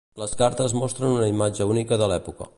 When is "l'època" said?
2.15-2.49